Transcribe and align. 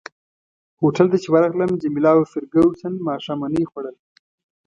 هوټل 0.81 1.07
ته 1.11 1.17
چي 1.23 1.29
ورغلم 1.31 1.71
جميله 1.81 2.11
او 2.15 2.21
فرګوسن 2.31 2.93
ماښامنۍ 3.07 3.63
خوړل. 3.69 3.95